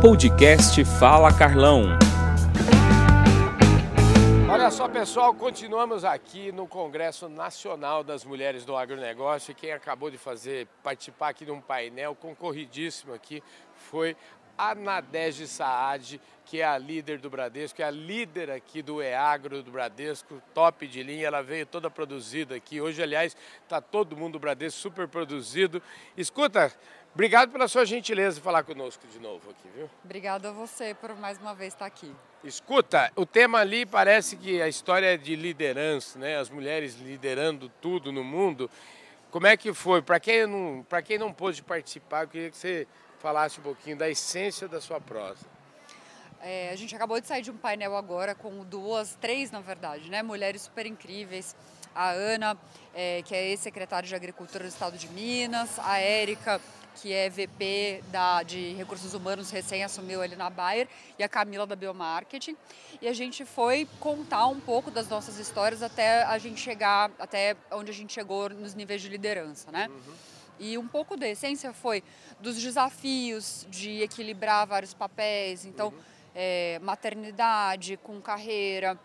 Podcast 0.00 0.82
Fala 0.98 1.30
Carlão. 1.30 1.90
Olha 4.50 4.70
só, 4.70 4.88
pessoal, 4.88 5.34
continuamos 5.34 6.06
aqui 6.06 6.50
no 6.50 6.66
Congresso 6.66 7.28
Nacional 7.28 8.02
das 8.02 8.24
Mulheres 8.24 8.64
do 8.64 8.74
Agronegócio. 8.74 9.54
Quem 9.54 9.72
acabou 9.72 10.10
de 10.10 10.16
fazer 10.16 10.66
participar 10.82 11.28
aqui 11.28 11.44
de 11.44 11.50
um 11.50 11.60
painel 11.60 12.14
concorridíssimo 12.14 13.12
aqui 13.12 13.42
foi 13.74 14.16
a 14.56 14.74
Nadege 14.74 15.46
Saad, 15.46 16.20
que 16.44 16.60
é 16.60 16.64
a 16.64 16.76
líder 16.76 17.18
do 17.18 17.30
Bradesco, 17.30 17.80
é 17.80 17.84
a 17.84 17.90
líder 17.90 18.50
aqui 18.50 18.82
do 18.82 19.00
EAGRO 19.00 19.62
do 19.62 19.70
Bradesco, 19.70 20.42
top 20.52 20.86
de 20.86 21.02
linha. 21.02 21.26
Ela 21.26 21.42
veio 21.42 21.64
toda 21.64 21.90
produzida 21.90 22.54
aqui. 22.54 22.80
Hoje, 22.80 23.02
aliás, 23.02 23.36
está 23.62 23.80
todo 23.80 24.16
mundo 24.16 24.34
do 24.34 24.38
Bradesco 24.38 24.78
super 24.78 25.08
produzido. 25.08 25.82
Escuta, 26.16 26.72
obrigado 27.14 27.50
pela 27.50 27.68
sua 27.68 27.84
gentileza 27.84 28.36
de 28.36 28.42
falar 28.42 28.62
conosco 28.62 29.06
de 29.06 29.18
novo 29.18 29.50
aqui, 29.50 29.68
viu? 29.74 29.90
Obrigada 30.04 30.48
a 30.50 30.52
você 30.52 30.94
por 30.94 31.14
mais 31.16 31.38
uma 31.38 31.54
vez 31.54 31.72
estar 31.74 31.86
aqui. 31.86 32.14
Escuta, 32.42 33.12
o 33.16 33.26
tema 33.26 33.58
ali 33.58 33.84
parece 33.84 34.36
que 34.36 34.62
a 34.62 34.68
história 34.68 35.14
é 35.14 35.16
de 35.16 35.36
liderança, 35.36 36.18
né? 36.18 36.38
As 36.38 36.48
mulheres 36.48 36.94
liderando 36.94 37.68
tudo 37.80 38.10
no 38.10 38.24
mundo. 38.24 38.70
Como 39.30 39.46
é 39.46 39.56
que 39.56 39.72
foi? 39.74 40.02
Para 40.02 40.18
quem 40.18 40.46
não, 40.46 40.84
para 40.88 41.02
quem 41.02 41.18
não 41.18 41.32
pôde 41.32 41.62
participar, 41.62 42.24
eu 42.24 42.28
queria 42.28 42.50
que 42.50 42.56
você 42.56 42.86
falasse 43.20 43.60
um 43.60 43.62
pouquinho 43.62 43.96
da 43.96 44.08
essência 44.08 44.66
da 44.66 44.80
sua 44.80 45.00
prosa. 45.00 45.46
É, 46.42 46.70
a 46.70 46.76
gente 46.76 46.96
acabou 46.96 47.20
de 47.20 47.26
sair 47.26 47.42
de 47.42 47.50
um 47.50 47.56
painel 47.56 47.94
agora 47.94 48.34
com 48.34 48.64
duas, 48.64 49.14
três 49.20 49.50
na 49.50 49.60
verdade, 49.60 50.08
né? 50.10 50.22
Mulheres 50.22 50.62
super 50.62 50.86
incríveis. 50.86 51.54
A 51.94 52.10
Ana, 52.10 52.56
é, 52.94 53.20
que 53.22 53.34
é 53.34 53.48
ex-secretária 53.48 54.08
de 54.08 54.14
Agricultura 54.14 54.64
do 54.64 54.68
Estado 54.68 54.96
de 54.96 55.08
Minas, 55.08 55.78
a 55.80 55.98
Érica, 55.98 56.60
que 56.96 57.12
é 57.12 57.28
VP 57.28 58.02
da, 58.08 58.42
de 58.42 58.74
Recursos 58.74 59.14
Humanos, 59.14 59.50
recém 59.50 59.84
assumiu 59.84 60.20
ali 60.22 60.36
na 60.36 60.50
Bayer, 60.50 60.88
e 61.18 61.22
a 61.22 61.28
Camila 61.28 61.66
da 61.66 61.76
Biomarketing. 61.76 62.56
E 63.00 63.08
a 63.08 63.12
gente 63.12 63.44
foi 63.44 63.88
contar 63.98 64.46
um 64.46 64.60
pouco 64.60 64.90
das 64.90 65.08
nossas 65.08 65.38
histórias 65.38 65.82
até 65.82 66.22
a 66.24 66.38
gente 66.38 66.60
chegar, 66.60 67.10
até 67.18 67.56
onde 67.70 67.90
a 67.90 67.94
gente 67.94 68.12
chegou 68.12 68.50
nos 68.50 68.74
níveis 68.74 69.02
de 69.02 69.08
liderança, 69.08 69.70
né? 69.70 69.88
Uhum. 69.88 70.14
E 70.58 70.76
um 70.76 70.86
pouco 70.86 71.16
da 71.16 71.26
essência 71.26 71.72
foi 71.72 72.04
dos 72.38 72.60
desafios 72.60 73.66
de 73.70 74.02
equilibrar 74.02 74.66
vários 74.66 74.92
papéis, 74.92 75.64
então 75.64 75.88
uhum. 75.88 76.00
é, 76.34 76.78
maternidade 76.82 77.96
com 77.96 78.20
carreira, 78.20 78.98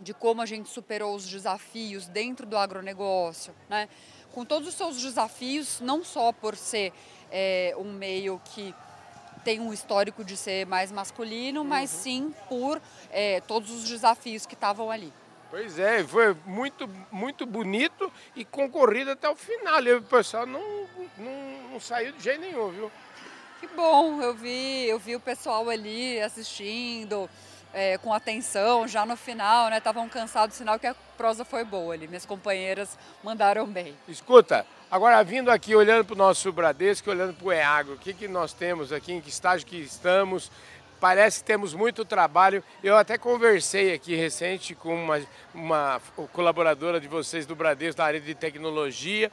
de 0.00 0.14
como 0.14 0.42
a 0.42 0.46
gente 0.46 0.68
superou 0.68 1.14
os 1.14 1.26
desafios 1.26 2.06
dentro 2.06 2.46
do 2.46 2.56
agronegócio, 2.56 3.54
né? 3.68 3.88
Com 4.36 4.44
todos 4.44 4.68
os 4.68 4.74
seus 4.74 5.00
desafios, 5.00 5.80
não 5.80 6.04
só 6.04 6.30
por 6.30 6.56
ser 6.56 6.92
é, 7.32 7.74
um 7.78 7.90
meio 7.90 8.38
que 8.44 8.74
tem 9.42 9.58
um 9.58 9.72
histórico 9.72 10.22
de 10.22 10.36
ser 10.36 10.66
mais 10.66 10.92
masculino, 10.92 11.62
uhum. 11.62 11.66
mas 11.66 11.88
sim 11.88 12.34
por 12.46 12.78
é, 13.10 13.40
todos 13.40 13.70
os 13.70 13.88
desafios 13.88 14.44
que 14.44 14.52
estavam 14.52 14.90
ali. 14.90 15.10
Pois 15.48 15.78
é, 15.78 16.04
foi 16.04 16.36
muito, 16.44 16.86
muito 17.10 17.46
bonito 17.46 18.12
e 18.34 18.44
concorrido 18.44 19.12
até 19.12 19.26
o 19.26 19.34
final. 19.34 19.82
E 19.82 19.94
o 19.94 20.02
pessoal 20.02 20.44
não, 20.44 20.60
não, 21.16 21.70
não 21.72 21.80
saiu 21.80 22.12
de 22.12 22.22
jeito 22.22 22.42
nenhum, 22.42 22.68
viu? 22.68 22.92
Que 23.58 23.66
bom, 23.68 24.20
eu 24.20 24.34
vi, 24.34 24.86
eu 24.86 24.98
vi 24.98 25.16
o 25.16 25.20
pessoal 25.20 25.66
ali 25.70 26.20
assistindo 26.20 27.26
é, 27.76 27.98
com 27.98 28.10
atenção, 28.10 28.88
já 28.88 29.04
no 29.04 29.18
final, 29.18 29.68
né? 29.68 29.76
Estavam 29.76 30.08
cansados, 30.08 30.56
sinal 30.56 30.78
que 30.78 30.86
a 30.86 30.94
prosa 31.14 31.44
foi 31.44 31.62
boa 31.62 31.92
ali. 31.92 32.08
Minhas 32.08 32.24
companheiras 32.24 32.98
mandaram 33.22 33.66
bem. 33.66 33.94
Escuta, 34.08 34.66
agora 34.90 35.22
vindo 35.22 35.50
aqui, 35.50 35.74
olhando 35.74 36.02
para 36.02 36.14
o 36.14 36.16
nosso 36.16 36.50
Bradesco, 36.50 37.10
olhando 37.10 37.34
para 37.34 37.46
o 37.46 37.52
EAGro, 37.52 37.92
o 37.92 37.98
que, 37.98 38.14
que 38.14 38.26
nós 38.26 38.54
temos 38.54 38.92
aqui, 38.92 39.12
em 39.12 39.20
que 39.20 39.28
estágio 39.28 39.66
que 39.66 39.76
estamos? 39.76 40.50
Parece 40.98 41.40
que 41.40 41.44
temos 41.44 41.74
muito 41.74 42.02
trabalho. 42.02 42.64
Eu 42.82 42.96
até 42.96 43.18
conversei 43.18 43.92
aqui 43.92 44.16
recente 44.16 44.74
com 44.74 44.94
uma, 44.94 45.20
uma 45.52 46.00
colaboradora 46.32 46.98
de 46.98 47.08
vocês 47.08 47.44
do 47.44 47.54
Bradesco, 47.54 47.98
da 47.98 48.06
área 48.06 48.20
de 48.20 48.34
tecnologia, 48.34 49.30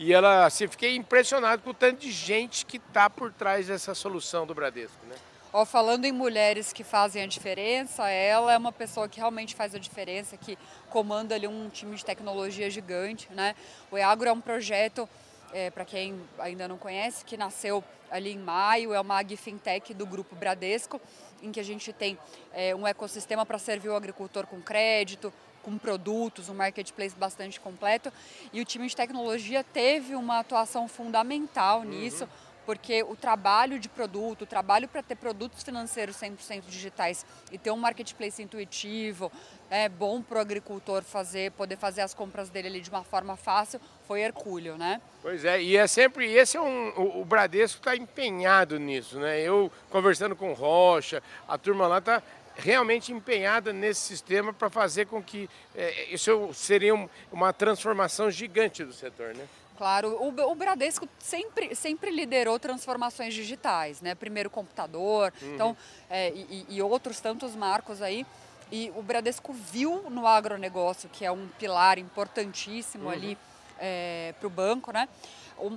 e 0.00 0.12
ela, 0.12 0.46
assim, 0.46 0.66
fiquei 0.66 0.96
impressionado 0.96 1.62
com 1.62 1.70
o 1.70 1.74
tanto 1.74 2.00
de 2.00 2.10
gente 2.10 2.66
que 2.66 2.78
está 2.78 3.08
por 3.08 3.32
trás 3.32 3.68
dessa 3.68 3.94
solução 3.94 4.44
do 4.44 4.52
Bradesco, 4.52 5.06
né? 5.06 5.14
Ó, 5.56 5.64
falando 5.64 6.04
em 6.04 6.10
mulheres 6.10 6.72
que 6.72 6.82
fazem 6.82 7.22
a 7.22 7.26
diferença, 7.28 8.10
ela 8.10 8.52
é 8.52 8.58
uma 8.58 8.72
pessoa 8.72 9.08
que 9.08 9.20
realmente 9.20 9.54
faz 9.54 9.72
a 9.72 9.78
diferença, 9.78 10.36
que 10.36 10.58
comanda 10.90 11.32
ali 11.32 11.46
um 11.46 11.68
time 11.68 11.94
de 11.94 12.04
tecnologia 12.04 12.68
gigante, 12.68 13.28
né? 13.32 13.54
O 13.88 13.96
EAGRO 13.96 14.30
é 14.30 14.32
um 14.32 14.40
projeto, 14.40 15.08
é, 15.52 15.70
para 15.70 15.84
quem 15.84 16.20
ainda 16.40 16.66
não 16.66 16.76
conhece, 16.76 17.24
que 17.24 17.36
nasceu 17.36 17.84
ali 18.10 18.32
em 18.32 18.38
maio, 18.38 18.92
é 18.92 19.00
uma 19.00 19.20
agfintech 19.20 19.94
do 19.94 20.04
Grupo 20.04 20.34
Bradesco, 20.34 21.00
em 21.40 21.52
que 21.52 21.60
a 21.60 21.64
gente 21.64 21.92
tem 21.92 22.18
é, 22.52 22.74
um 22.74 22.84
ecossistema 22.84 23.46
para 23.46 23.56
servir 23.56 23.90
o 23.90 23.94
agricultor 23.94 24.48
com 24.48 24.60
crédito, 24.60 25.32
com 25.62 25.78
produtos, 25.78 26.48
um 26.48 26.54
marketplace 26.54 27.14
bastante 27.14 27.60
completo. 27.60 28.12
E 28.52 28.60
o 28.60 28.64
time 28.64 28.88
de 28.88 28.96
tecnologia 28.96 29.62
teve 29.62 30.16
uma 30.16 30.40
atuação 30.40 30.88
fundamental 30.88 31.82
uhum. 31.82 32.28
Porque 32.64 33.02
o 33.02 33.16
trabalho 33.16 33.78
de 33.78 33.88
produto, 33.88 34.42
o 34.42 34.46
trabalho 34.46 34.88
para 34.88 35.02
ter 35.02 35.16
produtos 35.16 35.62
financeiros 35.62 36.16
100% 36.16 36.62
digitais 36.68 37.24
e 37.50 37.58
ter 37.58 37.70
um 37.70 37.76
marketplace 37.76 38.42
intuitivo, 38.42 39.30
é 39.70 39.88
bom 39.88 40.22
para 40.22 40.38
o 40.38 40.40
agricultor 40.40 41.02
fazer, 41.02 41.52
poder 41.52 41.76
fazer 41.76 42.02
as 42.02 42.14
compras 42.14 42.48
dele 42.48 42.68
ali 42.68 42.80
de 42.80 42.90
uma 42.90 43.02
forma 43.02 43.36
fácil, 43.36 43.80
foi 44.06 44.20
hercúleo, 44.20 44.76
né? 44.76 45.00
Pois 45.22 45.44
é, 45.44 45.62
e 45.62 45.76
é 45.76 45.86
sempre, 45.86 46.32
esse 46.32 46.56
é 46.56 46.60
um, 46.60 46.88
o, 46.96 47.20
o 47.22 47.24
Bradesco 47.24 47.78
está 47.78 47.96
empenhado 47.96 48.78
nisso, 48.78 49.18
né? 49.18 49.40
Eu 49.40 49.70
conversando 49.90 50.36
com 50.36 50.52
Rocha, 50.52 51.22
a 51.48 51.56
turma 51.58 51.86
lá 51.86 51.98
está 51.98 52.22
realmente 52.56 53.12
empenhada 53.12 53.72
nesse 53.72 54.00
sistema 54.00 54.52
para 54.52 54.70
fazer 54.70 55.06
com 55.06 55.22
que 55.22 55.48
é, 55.74 56.12
isso 56.12 56.50
seria 56.52 56.94
um, 56.94 57.08
uma 57.32 57.52
transformação 57.52 58.30
gigante 58.30 58.84
do 58.84 58.92
setor, 58.92 59.34
né? 59.34 59.46
Claro, 59.76 60.10
o, 60.20 60.28
o, 60.28 60.54
Bradesco 60.54 61.08
sempre, 61.18 61.74
sempre 61.74 62.10
liderou 62.10 62.58
transformações 62.60 63.34
digitais, 63.34 64.00
né? 64.00 64.14
Primeiro 64.14 64.48
computador, 64.48 65.32
uhum. 65.42 65.54
então, 65.54 65.76
é, 66.08 66.30
e, 66.30 66.66
e, 66.68 66.82
outros 66.82 67.20
tantos 67.20 67.56
marcos 67.56 68.00
aí. 68.00 68.24
E 68.70 68.92
o 68.96 69.02
Bradesco 69.02 69.52
viu 69.52 70.08
no 70.10 70.26
agronegócio, 70.26 71.08
que 71.08 71.24
é 71.24 71.30
um 71.30 71.48
pilar 71.58 71.98
importantíssimo 71.98 73.04
uhum. 73.04 73.10
ali 73.10 73.38
é, 73.78 74.34
para 74.38 74.46
o 74.46 74.50
banco, 74.50 74.92
né? 74.92 75.08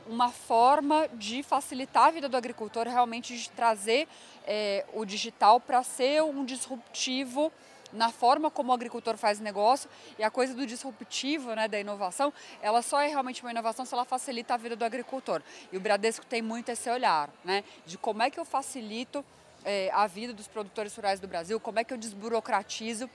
Uma 0.07 0.29
forma 0.29 1.07
de 1.13 1.43
facilitar 1.43 2.05
a 2.05 2.11
vida 2.11 2.29
do 2.29 2.37
agricultor, 2.37 2.87
realmente 2.87 3.35
de 3.35 3.49
trazer 3.49 4.07
é, 4.45 4.85
o 4.93 5.05
digital 5.05 5.59
para 5.59 5.83
ser 5.83 6.23
um 6.23 6.43
disruptivo 6.45 7.51
na 7.93 8.11
forma 8.11 8.49
como 8.51 8.71
o 8.71 8.73
agricultor 8.73 9.17
faz 9.17 9.39
negócio 9.39 9.89
e 10.17 10.23
a 10.23 10.29
coisa 10.29 10.53
do 10.53 10.65
disruptivo, 10.65 11.53
né, 11.53 11.67
da 11.67 11.79
inovação, 11.79 12.33
ela 12.61 12.81
só 12.81 13.01
é 13.01 13.07
realmente 13.07 13.41
uma 13.41 13.51
inovação 13.51 13.85
se 13.85 13.93
ela 13.93 14.05
facilita 14.05 14.53
a 14.53 14.57
vida 14.57 14.75
do 14.75 14.85
agricultor. 14.85 15.41
E 15.71 15.77
o 15.77 15.79
Bradesco 15.79 16.25
tem 16.25 16.41
muito 16.41 16.69
esse 16.69 16.89
olhar, 16.89 17.29
né, 17.43 17.63
de 17.85 17.97
como 17.97 18.23
é 18.23 18.29
que 18.29 18.39
eu 18.39 18.45
facilito 18.45 19.23
é, 19.63 19.89
a 19.93 20.07
vida 20.07 20.33
dos 20.33 20.47
produtores 20.47 20.95
rurais 20.95 21.19
do 21.19 21.27
Brasil, 21.27 21.59
como 21.59 21.79
é 21.79 21.83
que 21.83 21.93
eu 21.93 21.97
desburocratizo 21.97 23.09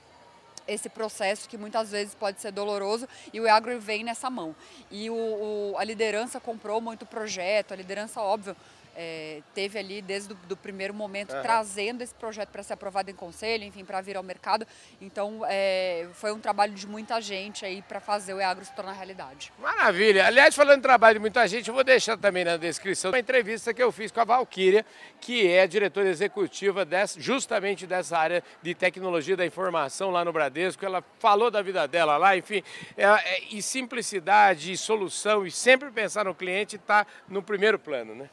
esse 0.67 0.89
processo 0.89 1.49
que 1.49 1.57
muitas 1.57 1.91
vezes 1.91 2.15
pode 2.15 2.39
ser 2.39 2.51
doloroso 2.51 3.07
e 3.33 3.39
o 3.39 3.49
agro 3.49 3.77
vem 3.79 4.03
nessa 4.03 4.29
mão. 4.29 4.55
E 4.89 5.09
o, 5.09 5.13
o, 5.13 5.75
a 5.77 5.83
liderança 5.83 6.39
comprou 6.39 6.79
muito 6.79 7.05
projeto, 7.05 7.73
a 7.73 7.75
liderança, 7.75 8.21
óbvio, 8.21 8.55
é, 8.95 9.41
teve 9.53 9.79
ali 9.79 10.01
desde 10.01 10.33
o 10.33 10.57
primeiro 10.57 10.93
momento 10.93 11.33
uhum. 11.33 11.41
trazendo 11.41 12.01
esse 12.01 12.13
projeto 12.13 12.49
para 12.49 12.63
ser 12.63 12.73
aprovado 12.73 13.09
em 13.09 13.15
conselho, 13.15 13.63
enfim, 13.63 13.83
para 13.83 14.01
vir 14.01 14.17
ao 14.17 14.23
mercado. 14.23 14.65
Então 15.01 15.41
é, 15.47 16.07
foi 16.13 16.31
um 16.31 16.39
trabalho 16.39 16.73
de 16.73 16.87
muita 16.87 17.19
gente 17.21 17.65
aí 17.65 17.81
para 17.81 17.99
fazer 17.99 18.33
o 18.33 18.39
EAGRO 18.39 18.65
se 18.65 18.75
tornar 18.75 18.93
realidade. 18.93 19.51
Maravilha! 19.59 20.27
Aliás, 20.27 20.55
falando 20.55 20.79
em 20.79 20.81
trabalho 20.81 21.15
de 21.15 21.19
muita 21.19 21.47
gente, 21.47 21.67
eu 21.67 21.73
vou 21.73 21.83
deixar 21.83 22.17
também 22.17 22.43
na 22.43 22.57
descrição 22.57 23.11
uma 23.11 23.19
entrevista 23.19 23.73
que 23.73 23.81
eu 23.81 23.91
fiz 23.91 24.11
com 24.11 24.21
a 24.21 24.25
Valquíria, 24.25 24.85
que 25.19 25.47
é 25.47 25.61
a 25.61 25.65
diretora 25.65 26.09
executiva 26.09 26.85
dessa, 26.85 27.19
justamente 27.19 27.87
dessa 27.87 28.17
área 28.17 28.43
de 28.61 28.73
tecnologia 28.75 29.35
da 29.35 29.45
informação 29.45 30.11
lá 30.11 30.23
no 30.23 30.31
Bradesco. 30.31 30.85
Ela 30.85 31.03
falou 31.19 31.49
da 31.49 31.61
vida 31.61 31.87
dela 31.87 32.17
lá, 32.17 32.37
enfim, 32.37 32.63
é, 32.97 33.05
é, 33.05 33.43
e 33.51 33.61
simplicidade, 33.61 34.71
e 34.71 34.77
solução, 34.77 35.45
e 35.45 35.51
sempre 35.51 35.89
pensar 35.91 36.25
no 36.25 36.35
cliente 36.35 36.75
está 36.75 37.05
no 37.27 37.41
primeiro 37.41 37.79
plano, 37.79 38.15
né? 38.15 38.29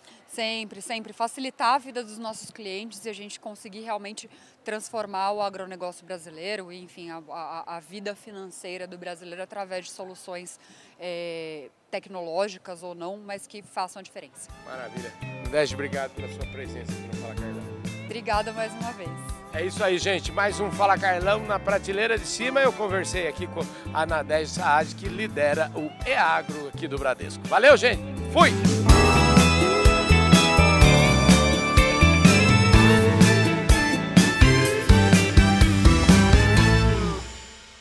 Sempre, 0.51 0.83
sempre. 0.83 1.13
Facilitar 1.13 1.75
a 1.75 1.79
vida 1.79 2.03
dos 2.03 2.19
nossos 2.19 2.51
clientes 2.51 3.05
e 3.05 3.09
a 3.09 3.13
gente 3.13 3.39
conseguir 3.39 3.83
realmente 3.83 4.29
transformar 4.65 5.31
o 5.31 5.41
agronegócio 5.41 6.05
brasileiro 6.05 6.73
e, 6.73 6.83
enfim, 6.83 7.09
a, 7.09 7.23
a, 7.31 7.77
a 7.77 7.81
vida 7.81 8.17
financeira 8.17 8.85
do 8.85 8.99
brasileiro 8.99 9.41
através 9.41 9.85
de 9.85 9.93
soluções 9.93 10.59
é, 10.99 11.71
tecnológicas 11.89 12.83
ou 12.83 12.97
não, 12.97 13.17
mas 13.17 13.47
que 13.47 13.63
façam 13.63 14.01
a 14.01 14.03
diferença. 14.03 14.51
Maravilha. 14.67 15.13
Nadege, 15.45 15.75
obrigado 15.75 16.11
pela 16.17 16.29
sua 16.29 16.47
presença 16.47 16.91
aqui 16.91 17.07
no 17.07 17.23
Fala 17.23 17.35
Carlão. 17.37 17.63
Obrigada 18.07 18.53
mais 18.53 18.73
uma 18.73 18.93
vez. 18.93 19.11
É 19.53 19.65
isso 19.65 19.85
aí, 19.85 19.99
gente. 19.99 20.33
Mais 20.33 20.59
um 20.59 20.69
Fala 20.73 20.99
Carlão 20.99 21.47
na 21.47 21.61
prateleira 21.61 22.19
de 22.19 22.27
cima. 22.27 22.61
Eu 22.61 22.73
conversei 22.73 23.29
aqui 23.29 23.47
com 23.47 23.61
a 23.95 24.05
Nadege 24.05 24.51
Saad, 24.51 24.97
que 24.97 25.09
lidera 25.09 25.71
o 25.77 25.91
EAGRO 26.09 26.69
aqui 26.75 26.89
do 26.89 26.99
Bradesco. 26.99 27.47
Valeu, 27.47 27.77
gente. 27.77 28.03
Fui! 28.33 28.51